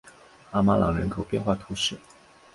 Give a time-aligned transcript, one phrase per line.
[0.49, 1.95] 阿马朗人口变化图示